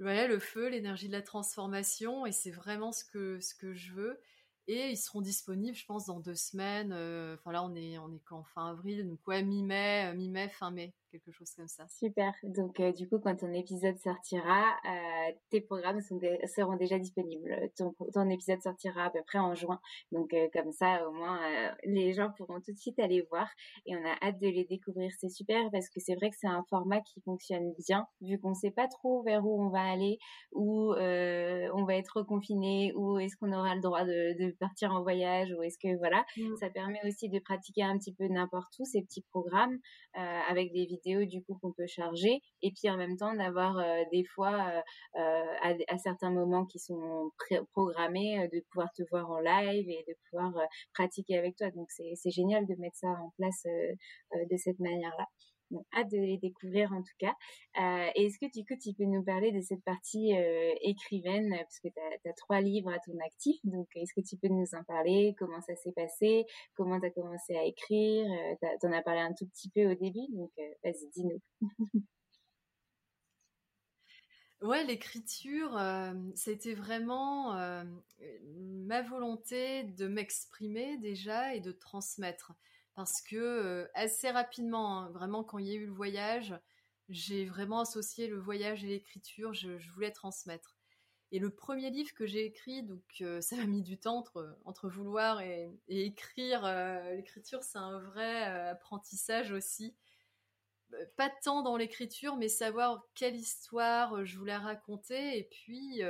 [0.00, 3.92] voilà, le feu, l'énergie de la transformation, et c'est vraiment ce que, ce que je
[3.92, 4.20] veux.
[4.68, 6.92] Et ils seront disponibles, je pense, dans deux semaines.
[6.92, 10.48] Euh, enfin là, on est, on est qu'en fin avril, donc ouais, mi-mai, euh, mi-mai,
[10.48, 11.86] fin mai, quelque chose comme ça.
[11.90, 12.32] Super.
[12.42, 17.70] Donc euh, du coup, quand ton épisode sortira, euh, tes programmes seront déjà disponibles.
[17.76, 19.78] Ton, ton, épisode sortira à peu près en juin.
[20.10, 21.40] Donc euh, comme ça, au moins,
[21.84, 23.48] les gens pourront tout de suite aller voir.
[23.86, 25.10] Et on a hâte de les découvrir.
[25.18, 28.50] C'est super parce que c'est vrai que c'est un format qui fonctionne bien, vu qu'on
[28.50, 30.18] ne sait pas trop vers où on va aller,
[30.52, 35.02] où on va être confiné, où est-ce qu'on aura le droit de, de, partir en
[35.02, 36.24] voyage, ou est-ce que voilà.
[36.36, 36.56] Mm.
[36.56, 39.78] Ça permet aussi de pratiquer un petit peu n'importe où ces petits programmes
[40.14, 42.40] avec des vidéos du coup qu'on peut charger.
[42.62, 46.78] Et puis en même temps d'avoir euh, des fois euh, euh, à, certains moments qui
[46.78, 47.30] sont
[47.72, 50.52] programmés de pouvoir te voir en live et de pouvoir
[50.94, 51.70] pratiquer avec toi.
[51.70, 53.64] Donc c'est génial de mettre ça en place
[54.34, 55.26] de cette manière là
[55.94, 57.34] hâte de les découvrir en tout cas.
[57.80, 61.80] Euh, Est-ce que du coup tu peux nous parler de cette partie euh, écrivaine, parce
[61.80, 64.84] que tu as, trois livres à ton actif, donc est-ce que tu peux nous en
[64.84, 65.34] parler?
[65.38, 66.44] Comment ça s'est passé?
[66.74, 68.26] Comment tu as commencé à écrire?
[68.30, 71.40] Euh, Tu en as parlé un tout petit peu au début, donc euh, vas-y, dis-nous.
[74.62, 77.82] Ouais, l'écriture, euh, c'était vraiment euh,
[78.86, 82.52] ma volonté de m'exprimer déjà et de transmettre
[82.94, 86.54] parce que euh, assez rapidement, hein, vraiment quand il y a eu le voyage,
[87.08, 90.76] j'ai vraiment associé le voyage et l'écriture, je, voulais transmettre.
[91.30, 94.18] Et le premier livre que j'ai écrit, donc euh, ça m'a mis du temps
[94.64, 96.64] entre, vouloir et, écrire.
[96.66, 99.94] Euh, l'écriture, c'est un vrai apprentissage aussi.
[101.16, 105.38] Pas tant dans l'écriture, mais savoir quelle histoire je voulais raconter.
[105.38, 106.02] Et puis,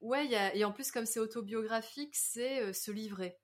[0.00, 3.38] ouais, et en plus, comme c'est autobiographique, c'est se livrer.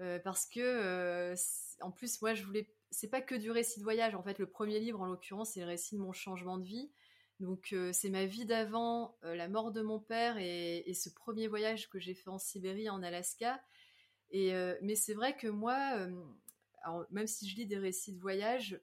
[0.00, 1.34] Euh, parce que euh,
[1.82, 4.14] en plus moi je voulais c'est pas que du récit de voyage.
[4.14, 6.90] En fait le premier livre en l'occurrence c'est le récit de mon changement de vie.
[7.38, 11.88] Donc euh, c'est ma vie d'avant la mort de mon père et, ce premier voyage
[11.90, 13.62] que j'ai fait en Sibérie en Alaska.
[14.30, 16.08] Et mais c'est vrai que moi
[17.10, 18.80] même si je lis des récits de voyage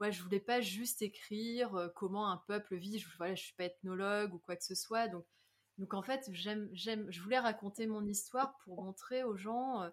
[0.00, 2.98] ouais, je voulais pas juste écrire comment un peuple vit.
[2.98, 5.08] Je voilà je suis pas ethnologue ou quoi que ce soit.
[5.08, 5.26] Donc
[5.78, 9.90] donc en fait j'aime j'aime je voulais raconter mon histoire pour montrer aux gens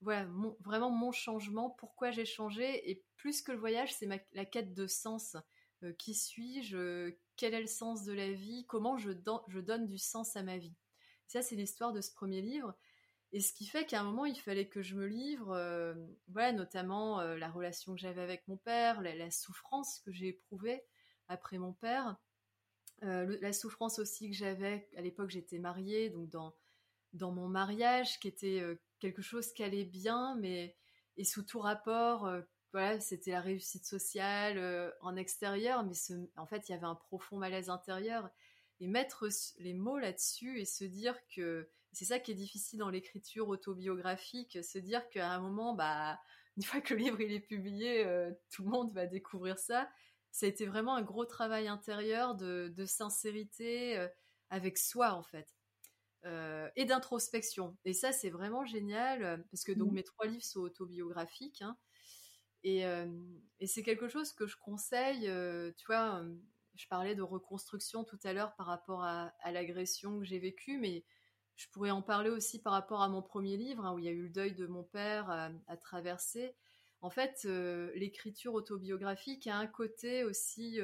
[0.00, 0.26] voilà,
[0.60, 4.86] vraiment mon changement, pourquoi j'ai changé, et plus que le voyage, c'est la quête de
[4.86, 5.36] sens.
[5.82, 7.14] Euh, qui suis-je?
[7.36, 8.66] Quel est le sens de la vie?
[8.66, 10.74] Comment je, donne du sens à ma vie?
[11.26, 12.74] Ça, c'est l'histoire de ce premier livre.
[13.32, 15.94] Et ce qui fait qu'à un moment, il fallait que je me livre, euh,
[16.28, 20.82] voilà, notamment euh, la relation que j'avais avec mon père, la, souffrance que j'ai éprouvée
[21.28, 22.16] après mon père,
[23.02, 26.54] la souffrance aussi que j'avais à l'époque, j'étais mariée, donc dans
[27.12, 28.62] dans mon mariage, qui était
[29.00, 30.76] quelque chose qui allait bien, mais
[31.16, 32.40] et sous tout rapport, euh,
[32.72, 35.94] voilà, c'était la réussite sociale euh, en extérieur, mais
[36.36, 38.30] en fait, il y avait un profond malaise intérieur.
[38.82, 42.88] Et mettre les mots là-dessus et se dire que c'est ça qui est difficile dans
[42.88, 46.18] l'écriture autobiographique, se dire qu'à un moment, bah,
[46.56, 49.90] une fois que le livre il est publié, euh, tout le monde va découvrir ça.
[50.30, 54.08] Ça a été vraiment un gros travail intérieur de, de sincérité
[54.48, 55.59] avec soi en fait.
[56.26, 57.78] Euh, et d'introspection.
[57.86, 59.94] Et ça, c'est vraiment génial euh, parce que donc mmh.
[59.94, 61.62] mes trois livres sont autobiographiques.
[61.62, 61.78] Hein,
[62.62, 63.06] et, euh,
[63.58, 65.22] et c'est quelque chose que je conseille.
[65.78, 66.22] tu vois,
[66.74, 70.76] je parlais de reconstruction tout à l'heure par rapport à, à l'agression que j'ai vécue,
[70.76, 71.06] mais
[71.56, 74.08] je pourrais en parler aussi par rapport à mon premier livre hein, où il y
[74.08, 76.54] a eu le deuil de mon père à, traverser.
[77.00, 77.44] En fait,
[77.94, 80.78] l'écriture autobiographique a un côté aussi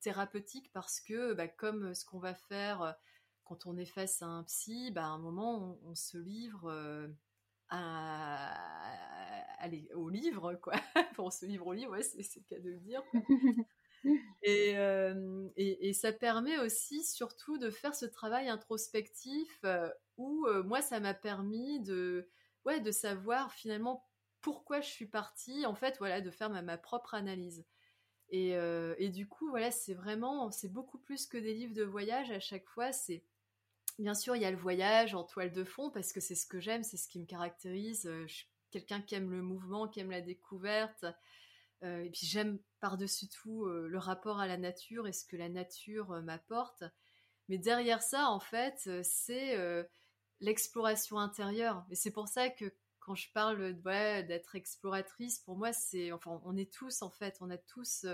[0.00, 2.96] thérapeutique parce que, bah, comme ce qu'on va faire
[3.44, 7.08] quand on est face à un psy, bah, à un moment, on, se livre euh,
[9.94, 10.74] au livre, quoi.
[11.18, 13.02] on se livre au livre, ouais, c'est, le cas de le dire.
[14.48, 20.82] Euh, et, et, ça permet aussi, surtout, de faire ce travail introspectif euh, où moi,
[20.82, 22.28] ça m'a permis de,
[22.64, 24.04] ouais, de savoir finalement
[24.40, 27.64] pourquoi je suis partie, en fait, voilà, de faire ma, propre analyse.
[28.30, 28.56] Et,
[28.98, 32.32] et, du coup, voilà, c'est vraiment, c'est beaucoup plus que des livres de voyage.
[32.32, 33.22] À chaque fois, c'est
[33.98, 36.46] Bien sûr, il y a le voyage en toile de fond parce que c'est ce
[36.46, 38.06] que j'aime, c'est ce qui me caractérise.
[38.06, 41.04] Euh, je suis quelqu'un qui aime le mouvement, qui aime la découverte.
[41.82, 45.36] Euh, et puis j'aime par-dessus tout euh, le rapport à la nature et ce que
[45.36, 46.84] la nature m'apporte.
[47.48, 49.58] Mais derrière ça, en fait, c'est
[50.40, 51.84] l'exploration intérieure.
[51.90, 56.56] Et c'est pour ça que quand je parle d'être exploratrice, pour moi, c'est, enfin, on
[56.56, 58.06] est tous, en fait, on a tous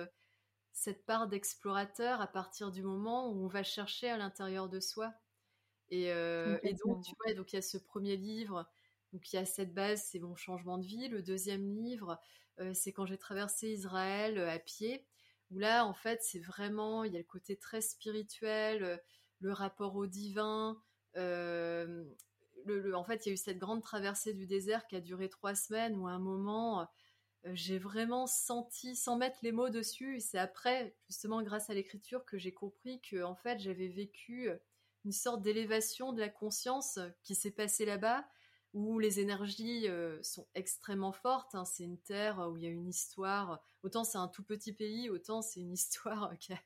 [0.72, 5.12] cette part d'explorateur à partir du moment où on va chercher à l'intérieur de soi.
[5.92, 8.68] Euh, et, donc, tu vois, donc il y a ce premier livre,
[9.12, 11.08] donc il y a cette base, c'est mon changement de vie.
[11.08, 12.20] Le deuxième livre,
[12.60, 15.06] euh, c'est quand j'ai traversé Israël euh, à pied,
[15.50, 19.02] où là, en fait, c'est vraiment, il y a le côté très spirituel,
[19.40, 20.80] le rapport au divin.
[21.14, 25.30] Le, en fait, il y a eu cette grande traversée du désert qui a duré
[25.30, 26.86] trois semaines, où à un moment,
[27.44, 32.26] j'ai vraiment senti, sans mettre les mots dessus, et c'est après, justement grâce à l'écriture,
[32.26, 34.50] que j'ai compris que en fait j'avais vécu
[35.04, 38.26] une sorte d'élévation de la conscience qui s'est passée là-bas,
[38.74, 39.86] où les énergies
[40.22, 41.54] sont extrêmement fortes.
[41.54, 41.64] Hein.
[41.64, 43.62] C'est une terre où il y a une histoire.
[43.82, 46.60] Autant c'est un tout petit pays, autant c'est une histoire qui a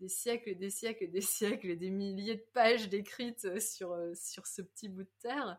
[0.00, 4.88] des siècles des siècles des siècles des milliers de pages décrites sur, sur ce petit
[4.88, 5.58] bout de terre.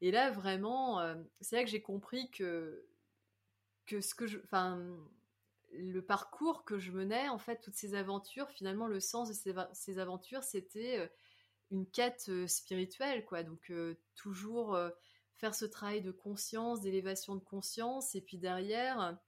[0.00, 1.00] Et là, vraiment,
[1.40, 2.86] c'est là que j'ai compris que,
[3.86, 4.38] que ce que je.
[4.44, 4.80] Enfin,
[5.72, 9.98] le parcours que je menais, en fait, toutes ces aventures, finalement, le sens de ces
[9.98, 11.10] aventures, c'était
[11.70, 13.42] une quête spirituelle, quoi.
[13.42, 13.72] Donc,
[14.14, 14.78] toujours
[15.36, 19.18] faire ce travail de conscience, d'élévation de conscience, et puis derrière,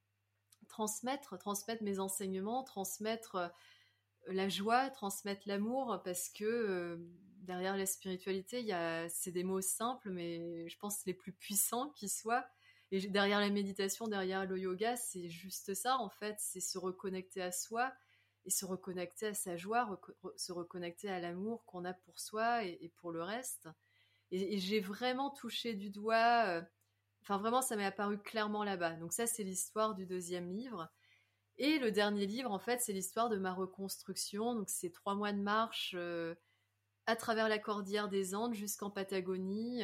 [0.68, 3.52] transmettre, transmettre mes enseignements, transmettre
[4.26, 6.98] la joie, transmettre l'amour, parce que
[7.42, 12.08] derrière la spiritualité, il c'est des mots simples, mais je pense les plus puissants qui
[12.08, 12.46] soient.
[12.92, 17.40] Et derrière la méditation, derrière le yoga, c'est juste ça, en fait, c'est se reconnecter
[17.40, 17.92] à soi
[18.44, 20.00] et se reconnecter à sa joie,
[20.36, 23.68] se reconnecter à l'amour qu'on a pour soi et, pour le reste.
[24.30, 26.62] Et, j'ai vraiment touché du doigt, euh,
[27.22, 28.94] enfin vraiment, ça m'est apparu clairement là-bas.
[28.94, 30.90] Donc ça, c'est l'histoire du deuxième livre.
[31.58, 34.54] Et le dernier livre, en fait, c'est l'histoire de ma reconstruction.
[34.54, 36.34] Donc c'est trois mois de marche euh,
[37.06, 39.82] à travers la cordillère des Andes jusqu'en Patagonie.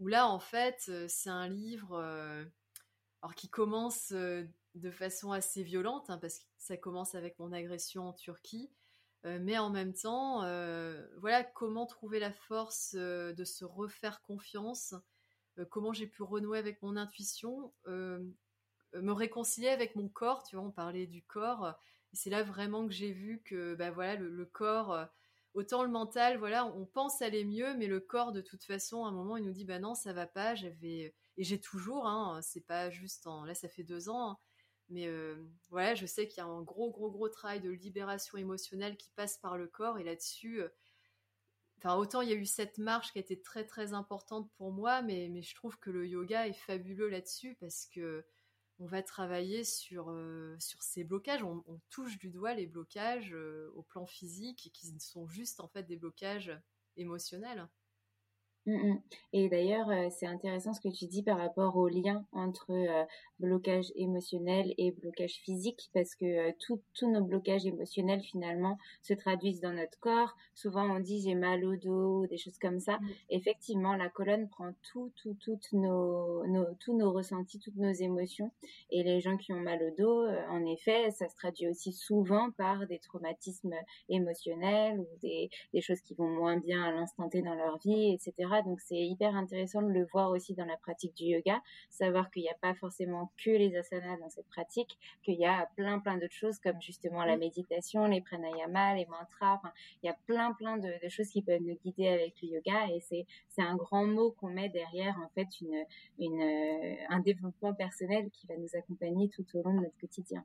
[0.00, 1.96] Où là, en fait, euh, c'est un livre
[3.22, 4.12] alors qui commence
[4.74, 8.70] de façon assez violente, hein, parce que ça commence avec mon agression en Turquie.
[9.24, 14.20] Euh, mais en même temps, euh, voilà comment trouver la force euh, de se refaire
[14.22, 14.94] confiance,
[15.70, 20.42] comment j'ai pu renouer avec mon intuition, me réconcilier avec mon corps.
[20.42, 21.78] Tu vois, on parlait du corps,
[22.12, 25.06] et c'est là vraiment que j'ai vu que, bah voilà, le, corps,
[25.54, 29.08] autant le mental, voilà, on pense aller mieux, mais le corps, de toute façon, à
[29.10, 30.56] un moment, il nous dit, bah non, ça va pas.
[30.56, 34.38] J'avais et j'ai toujours, hein, c'est pas juste en, là, ça fait deux ans.
[34.90, 35.08] Mais
[35.70, 39.10] voilà, je sais qu'il y a un gros, gros, gros travail de libération émotionnelle qui
[39.10, 39.98] passe par le corps.
[39.98, 40.62] Et là-dessus,
[41.78, 44.72] enfin, autant il y a eu cette marche qui a été très, très importante pour
[44.72, 48.24] moi, mais, je trouve que le yoga est fabuleux là-dessus parce que
[48.80, 50.12] on va travailler sur,
[50.58, 51.44] sur ces blocages.
[51.44, 53.34] On, on, touche du doigt les blocages
[53.74, 56.52] au plan physique qui sont juste en fait des blocages
[56.96, 57.68] émotionnels.
[58.66, 58.94] Mmh.
[59.34, 63.04] Et d'ailleurs, euh, c'est intéressant ce que tu dis par rapport au lien entre euh,
[63.38, 69.60] blocage émotionnel et blocage physique, parce que euh, tous nos blocages émotionnels finalement se traduisent
[69.60, 70.34] dans notre corps.
[70.54, 72.98] Souvent, on dit j'ai mal au dos, des choses comme ça.
[72.98, 73.08] Mmh.
[73.30, 78.50] Effectivement, la colonne prend tout, tout, toutes nos, nos, tous nos ressentis, toutes nos émotions.
[78.90, 82.50] Et les gens qui ont mal au dos, en effet, ça se traduit aussi souvent
[82.52, 83.74] par des traumatismes
[84.08, 88.14] émotionnels ou des, des choses qui vont moins bien à l'instant T dans leur vie,
[88.14, 88.53] etc.
[88.62, 92.42] Donc c'est hyper intéressant de le voir aussi dans la pratique du yoga, savoir qu'il
[92.42, 96.16] n'y a pas forcément que les asanas dans cette pratique, qu'il y a plein plein
[96.16, 99.60] d'autres choses comme justement la méditation, les pranayama, les mantras.
[100.02, 103.00] il y a plein plein de, choses qui peuvent nous guider avec le yoga et
[103.00, 105.84] c'est c'est un grand mot qu'on met derrière en fait une
[106.18, 110.44] une euh, un développement personnel qui va nous accompagner tout au long de notre quotidien.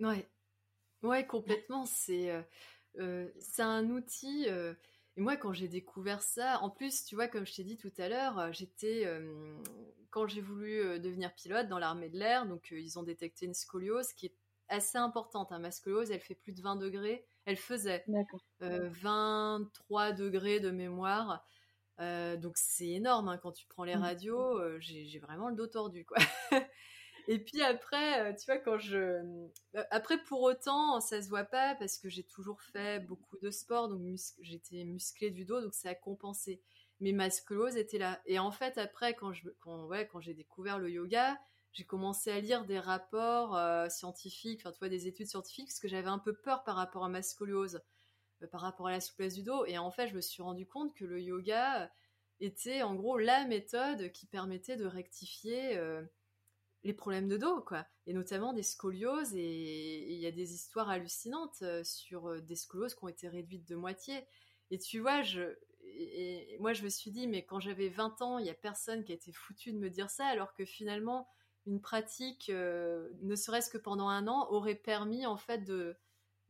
[0.00, 0.26] Ouais,
[1.02, 1.86] ouais complètement.
[1.86, 2.42] C'est euh,
[2.98, 4.46] euh, c'est un outil.
[5.18, 7.90] Et moi, quand j'ai découvert ça, en plus, tu vois, comme je t'ai dit tout
[7.98, 9.56] à l'heure, euh, j'étais, euh,
[10.10, 13.52] quand j'ai voulu euh, devenir pilote dans l'armée de l'air, donc ils ont détecté une
[13.52, 14.34] scoliose qui est
[14.68, 15.50] assez importante.
[15.50, 15.58] Hein.
[15.58, 17.26] Ma scoliose, elle fait plus de 20 degrés.
[17.46, 18.04] Elle faisait
[18.60, 21.44] 23 degrés de mémoire.
[21.98, 24.02] donc c'est énorme hein, quand tu prends les mmh.
[24.02, 24.78] radios.
[24.78, 26.18] j'ai vraiment le dos tordu, quoi.
[27.30, 28.96] Et puis après, euh, tu vois, quand je.
[28.96, 33.50] Euh, après, pour autant, ça se voit pas parce que j'ai toujours fait beaucoup de
[33.50, 34.00] sport, donc
[34.40, 36.62] j'étais musclée du dos, donc ça a compensé.
[37.00, 38.18] Mais ma scoliose était là.
[38.24, 41.38] Et en fait, après, quand je, quand, ouais, quand j'ai découvert le yoga,
[41.72, 45.80] j'ai commencé à lire des rapports euh, scientifiques, enfin, tu vois, des études scientifiques, parce
[45.80, 47.82] que j'avais un peu peur par rapport à ma scoliose,
[48.50, 49.66] par rapport à la souplesse du dos.
[49.66, 51.90] Et en fait, je me suis rendu compte que le yoga
[52.40, 55.78] était en gros la méthode qui permettait de rectifier
[56.84, 59.34] les problèmes de dos, quoi, et notamment des scolioses.
[59.34, 63.28] Et il y a des histoires hallucinantes euh, sur euh, des scolioses qui ont été
[63.28, 64.24] réduites de moitié.
[64.70, 65.42] Et tu vois, je,
[65.82, 69.04] et, moi je me suis dit, mais quand j'avais 20 ans, il y a personne
[69.04, 71.28] qui a été foutu de me dire ça, alors que finalement,
[71.66, 75.96] une pratique, euh, ne serait-ce que pendant un an, aurait permis en fait de,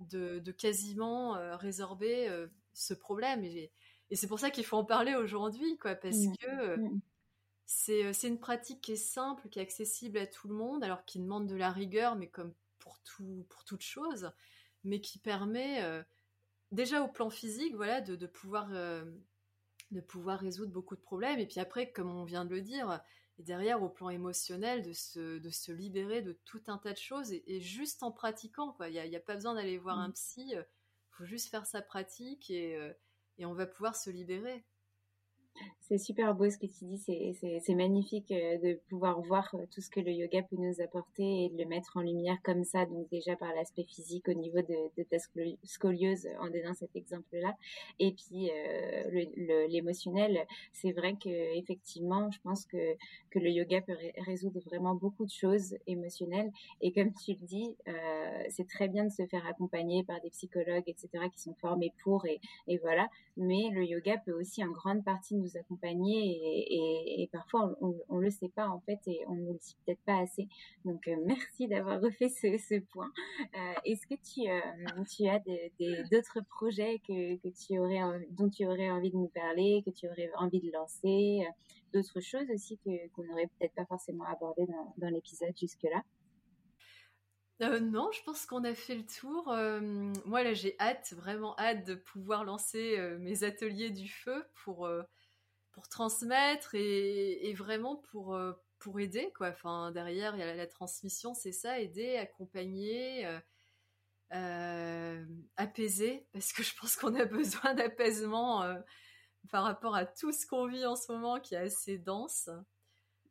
[0.00, 3.42] de, quasiment résorber ce problème.
[3.44, 3.72] Et,
[4.10, 6.36] et c'est pour ça qu'il faut en parler aujourd'hui, quoi, parce mmh.
[6.40, 7.00] que mmh.
[7.70, 11.18] C'est une pratique qui est simple, qui est accessible à tout le monde, alors qui
[11.18, 14.32] demande de la rigueur, mais comme pour, tout, pour toute chose,
[14.84, 16.02] mais qui permet euh,
[16.72, 19.04] déjà au plan physique voilà, de, pouvoir, euh,
[19.90, 21.40] de pouvoir résoudre beaucoup de problèmes.
[21.40, 23.02] Et puis après, comme on vient de le dire,
[23.38, 26.98] et derrière, au plan émotionnel, de se, de se libérer de tout un tas de
[26.98, 28.74] choses et, juste en pratiquant.
[28.86, 30.66] Il n'y a, a, pas besoin d'aller voir un psy, il
[31.10, 32.78] faut juste faire sa pratique et,
[33.36, 34.64] et on va pouvoir se libérer.
[35.88, 39.80] C'est super beau ce que tu dis, c'est magnifique euh, de pouvoir voir euh, tout
[39.80, 42.84] ce que le yoga peut nous apporter et de le mettre en lumière comme ça,
[42.84, 45.16] donc déjà par l'aspect physique au niveau de, ta
[45.64, 47.56] scoliose en donnant cet exemple-là,
[47.98, 50.46] et puis euh, l'émotionnel.
[50.74, 52.96] C'est vrai que effectivement, je pense que,
[53.34, 53.96] le yoga peut
[54.26, 56.50] résoudre vraiment beaucoup de choses émotionnelles,
[56.82, 57.76] et comme tu le dis,
[58.50, 62.26] c'est très bien de se faire accompagner par des psychologues, etc., qui sont formés pour,
[62.26, 67.76] et, et voilà, mais le yoga peut aussi en grande partie nous accompagner et, parfois
[67.80, 70.48] on, ne le sait pas en fait et on ne le sait peut-être pas assez.
[70.84, 73.10] Donc euh, merci d'avoir refait ce, point.
[73.40, 75.40] Euh, est-ce que tu, euh, tu as
[76.10, 80.08] d'autres projets que, que tu aurais dont tu aurais envie de nous parler, que tu
[80.08, 81.46] aurais envie de lancer,
[81.92, 82.78] d'autres choses aussi
[83.14, 84.66] qu'on n'aurait peut-être pas forcément abordé
[84.96, 86.02] dans, l'épisode jusque là?
[87.80, 89.46] non, je pense qu'on a fait le tour.
[90.26, 94.88] moi, là, j'ai hâte, vraiment hâte de pouvoir lancer mes ateliers du feu pour
[95.78, 99.50] pour transmettre et, vraiment pour euh, pour aider quoi.
[99.50, 103.38] Enfin derrière il y a la, transmission, c'est ça, aider, accompagner, euh,
[104.34, 105.24] euh,
[105.56, 107.24] apaiser parce que je pense qu'on a
[107.64, 108.64] besoin d'apaisement
[109.50, 112.50] par rapport à tout ce qu'on vit en ce moment qui est assez dense.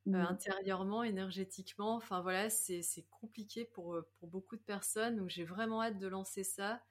[0.05, 0.15] Mmh.
[0.15, 5.99] intérieurement, énergétiquement, enfin voilà, c'est compliqué pour, pour beaucoup de personnes, donc j'ai vraiment hâte
[5.99, 6.81] de lancer ça.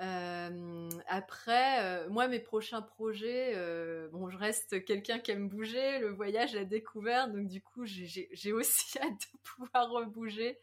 [0.00, 5.98] Euh, après, euh, moi, mes prochains projets, euh, bon, je reste quelqu'un qui aime bouger,
[6.00, 10.58] le voyage, la découverte, donc du coup, j'ai aussi hâte de pouvoir rebouger.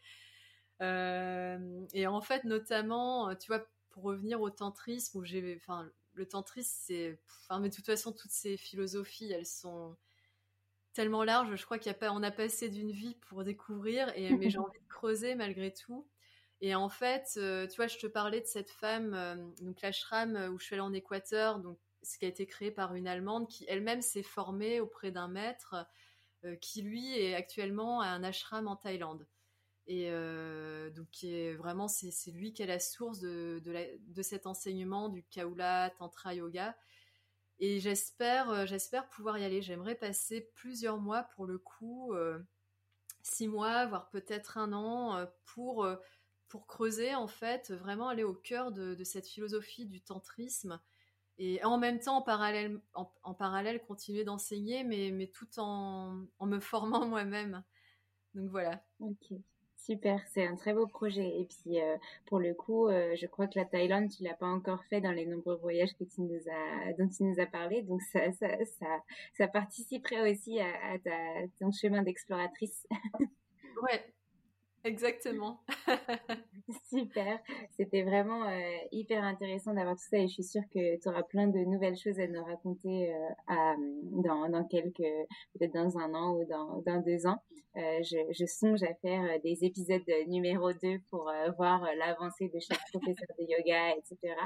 [0.80, 6.72] et en fait, notamment, tu vois, pour revenir au tantrisme, où j'ai, enfin, le tantrisme,
[6.86, 7.18] c'est,
[7.48, 9.96] enfin, mais de toute façon, toutes ces philosophies, elles sont
[10.92, 11.56] tellement larges.
[11.56, 14.48] Je crois qu'il y a pas, on a passé d'une vie pour découvrir, et mais
[14.50, 16.06] j'ai envie de creuser malgré tout.
[16.64, 20.34] Et en fait, euh, tu vois, je te parlais de cette femme, euh, donc l'ashram
[20.34, 23.06] euh, où je suis allée en Équateur, donc ce qui a été créé par une
[23.06, 25.86] Allemande qui elle-même s'est formée auprès d'un maître
[26.62, 29.26] qui lui est actuellement à un ashram en Thaïlande.
[29.86, 30.10] Et
[30.94, 33.62] donc qui est vraiment c'est lui qui est la source de,
[34.20, 36.76] cet enseignement du Kaula Tantra Yoga.
[37.58, 39.62] Et j'espère j'espère pouvoir y aller.
[39.62, 42.12] J'aimerais passer plusieurs mois pour le coup,
[43.22, 45.86] six mois, voire peut-être un an, pour
[46.48, 50.80] pour creuser en fait, vraiment aller au cœur de, cette philosophie du tantrisme
[51.38, 56.46] et en même temps en parallèle, en, parallèle continuer d'enseigner, mais, mais tout en, en
[56.46, 57.64] me formant moi-même.
[58.34, 58.84] Donc voilà.
[59.00, 59.32] Ok,
[59.76, 61.40] super, c'est un très beau projet.
[61.40, 64.46] Et puis euh, pour le coup, euh, je crois que la Thaïlande, tu l'as pas
[64.46, 67.82] encore fait dans les nombreux voyages que tu nous as, dont tu nous as parlé,
[67.82, 68.86] donc ça, ça, ça,
[69.36, 72.86] ça participerait aussi à, à ta, ton chemin d'exploratrice.
[73.82, 74.14] ouais,
[74.84, 75.60] Exactement.
[76.90, 77.40] Super.
[77.70, 81.22] C'était vraiment euh, hyper intéressant d'avoir tout ça et je suis sûre que tu auras
[81.22, 83.76] plein de nouvelles choses à nous raconter euh, à,
[84.12, 84.98] dans, dans quelques,
[85.54, 87.38] peut-être dans un an ou dans, dans deux ans.
[87.76, 92.78] Euh, je, je, songe à faire des épisodes numéro 2 pour voir l'avancée de chaque
[92.92, 94.36] professeur de yoga, etc.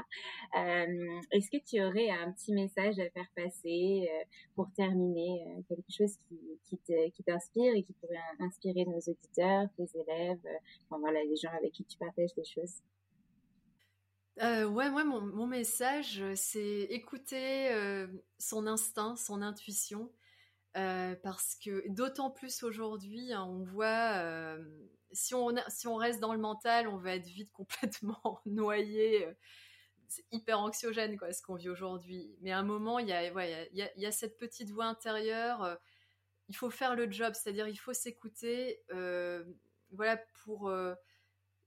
[1.31, 4.09] Est-ce que tu aurais un petit message à faire passer
[4.55, 6.79] pour terminer, quelque chose qui,
[7.13, 11.85] qui t'inspire et qui pourrait inspirer nos auditeurs, tes élèves euh, les gens avec qui
[11.85, 12.81] tu partages des choses.
[14.41, 18.07] Euh, ouais, moi, mon, message, c'est écouter euh,
[18.37, 20.11] son instinct, son intuition,
[20.73, 24.23] parce que d'autant plus aujourd'hui, hein, on voit,
[25.11, 29.27] si, on, si on reste dans le mental, on va être vite complètement noyé.
[30.07, 32.33] c'est hyper anxiogène, quoi, ce qu'on vit aujourd'hui.
[32.41, 33.27] Mais à un moment, il y a,
[33.73, 35.77] y, y a cette petite voix intérieure.
[36.47, 38.81] il faut faire le job, c'est-à-dire il faut s'écouter
[39.91, 40.93] voilà, pour euh,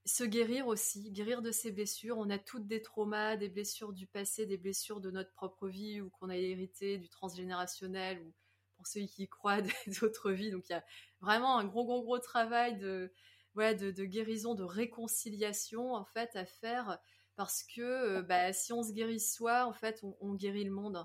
[0.04, 2.18] se guérir aussi, guérir de ses blessures.
[2.18, 6.00] On a toutes des traumas, des blessures du passé, des blessures de notre propre vie
[6.00, 8.32] ou qu'on a hérité du transgénérationnel ou
[8.76, 10.50] pour ceux qui croient des autres vies.
[10.50, 10.84] Donc il y a
[11.20, 13.12] vraiment un gros, gros, gros travail de,
[13.54, 16.98] voilà, de, guérison, de réconciliation en fait à faire
[17.36, 21.04] parce que euh, bah, si on se guérit soi, en fait, on, guérit le monde.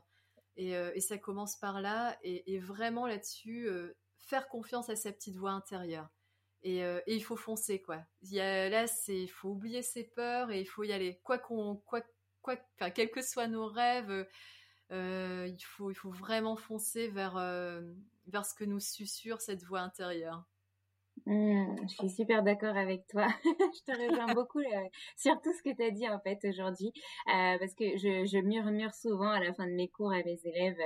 [0.60, 2.18] Euh, et, ça commence par là.
[2.24, 3.70] Et, vraiment là-dessus,
[4.18, 6.10] faire confiance à sa petite voix intérieure.
[6.68, 8.00] Euh, et, il faut foncer quoi.
[8.24, 11.20] Il là, c'est il faut oublier ses peurs et il faut y aller.
[11.24, 12.02] Quoi qu'on, quoi,
[12.42, 12.58] quoi,
[12.92, 14.28] quels que soient nos rêves,
[14.92, 17.82] euh, il faut, il faut vraiment foncer vers, euh,
[18.28, 20.46] vers ce que nous susurre cette voix intérieure.
[21.26, 23.28] Mmh, je suis super d'accord avec toi.
[23.44, 26.94] je te rejoins beaucoup euh, sur tout ce que tu as dit en fait aujourd'hui,
[27.28, 30.78] euh, parce que je, murmure souvent à la fin de mes cours à mes élèves,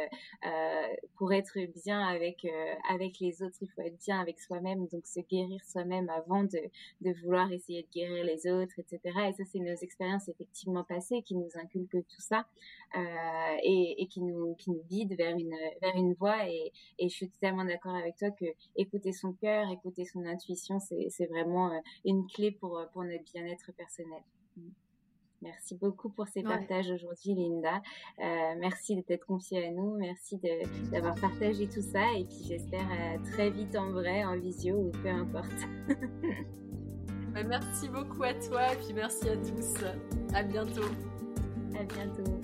[0.46, 4.88] euh, pour être bien avec euh, avec les autres, il faut être bien avec soi-même,
[4.88, 6.60] donc se guérir soi-même avant de,
[7.22, 9.00] vouloir essayer de guérir les autres, etc.
[9.30, 12.46] Et ça, c'est nos expériences effectivement passées qui nous inculquent tout ça
[12.96, 16.48] euh, et, et, qui nous qui nous guident vers une vers une voie.
[16.50, 18.46] Et, et je suis totalement d'accord avec toi que
[18.78, 23.24] écouter son cœur, écouter son intuition, c'est vraiment euh, une clé pour, euh, pour notre
[23.24, 24.22] bien-être personnel.
[24.58, 24.70] Mm.
[25.44, 27.82] Merci beaucoup pour ces partages aujourd'hui, Linda.
[28.20, 29.98] Euh, merci de t'être confiée à nous.
[29.98, 30.40] Merci
[30.92, 32.14] d'avoir partagé tout ça.
[32.14, 32.88] Et puis j'espère
[33.32, 35.50] très vite en vrai, en visio ou peu importe.
[37.34, 39.76] Bah, merci beaucoup à toi et puis merci à tous.
[40.34, 40.90] À bientôt.
[41.80, 42.42] À bientôt.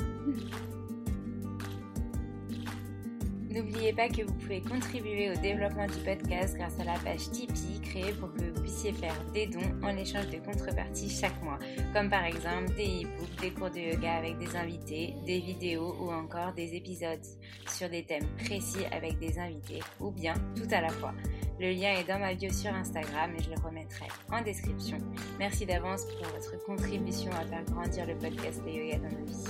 [3.58, 7.82] N'oubliez pas que vous pouvez contribuer au développement du podcast grâce à la page Tipeee
[7.82, 11.58] créée pour que vous puissiez faire des dons en échange de contreparties chaque mois,
[11.92, 16.12] comme par exemple des e-books, des cours de yoga avec des invités, des vidéos ou
[16.12, 17.26] encore des épisodes
[17.68, 21.16] sur des thèmes précis avec des invités ou bien tout à la fois.
[21.60, 25.00] Le lien est dans ma bio sur Instagram et je le remettrai en description.
[25.40, 29.46] Merci d'avance pour votre contribution à faire grandir le podcast des yoga dans nos vies.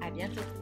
[0.00, 0.61] À bientôt!